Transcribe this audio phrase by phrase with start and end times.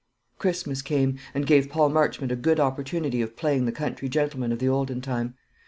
[0.39, 4.57] Christmas came, and gave Paul Marchmont a good opportunity of playing the country gentleman of
[4.57, 5.35] the olden time.